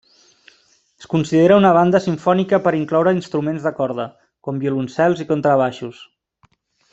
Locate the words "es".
1.01-1.07